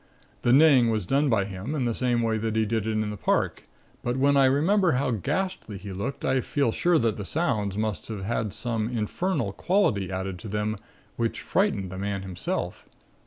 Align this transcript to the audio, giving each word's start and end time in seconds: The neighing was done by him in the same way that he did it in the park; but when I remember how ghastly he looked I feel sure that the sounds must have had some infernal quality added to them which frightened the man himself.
The 0.41 0.51
neighing 0.51 0.89
was 0.89 1.05
done 1.05 1.29
by 1.29 1.45
him 1.45 1.75
in 1.75 1.85
the 1.85 1.93
same 1.93 2.23
way 2.23 2.39
that 2.39 2.55
he 2.55 2.65
did 2.65 2.87
it 2.87 2.89
in 2.91 3.07
the 3.11 3.15
park; 3.17 3.67
but 4.03 4.17
when 4.17 4.35
I 4.35 4.45
remember 4.45 4.93
how 4.93 5.11
ghastly 5.11 5.77
he 5.77 5.93
looked 5.93 6.25
I 6.25 6.41
feel 6.41 6.71
sure 6.71 6.97
that 6.97 7.17
the 7.17 7.23
sounds 7.23 7.77
must 7.77 8.07
have 8.07 8.23
had 8.23 8.51
some 8.51 8.89
infernal 8.89 9.53
quality 9.53 10.11
added 10.11 10.39
to 10.39 10.47
them 10.47 10.77
which 11.17 11.41
frightened 11.41 11.91
the 11.91 11.99
man 11.99 12.23
himself. 12.23 12.83